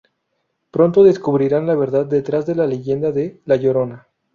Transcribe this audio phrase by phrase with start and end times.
[0.71, 4.07] Pronto descubrirán la verdad detrás de la leyenda de "La Llorona".